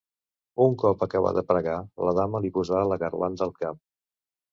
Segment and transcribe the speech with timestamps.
[0.63, 1.75] Un cop acabà de pregar,
[2.07, 3.79] la dama li posà la garlanda al cap.